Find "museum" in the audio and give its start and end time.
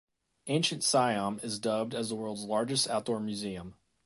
3.19-3.75